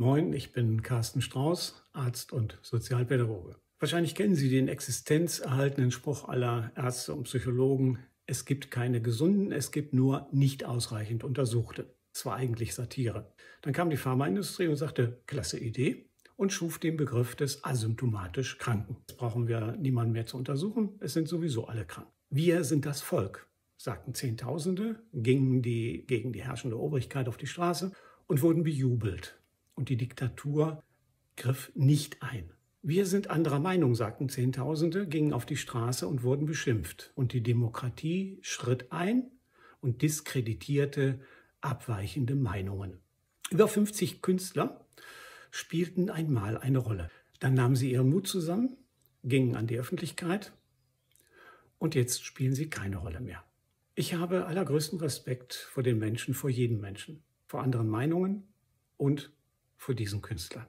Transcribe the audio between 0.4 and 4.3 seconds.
bin Carsten Strauß, Arzt und Sozialpädagoge. Wahrscheinlich